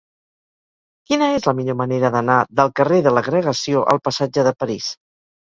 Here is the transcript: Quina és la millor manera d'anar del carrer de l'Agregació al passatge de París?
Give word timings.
Quina 1.11 1.27
és 1.39 1.45
la 1.49 1.53
millor 1.59 1.77
manera 1.81 2.11
d'anar 2.15 2.39
del 2.61 2.73
carrer 2.81 2.99
de 3.09 3.15
l'Agregació 3.15 3.85
al 3.95 4.03
passatge 4.09 4.49
de 4.51 4.57
París? 4.65 4.91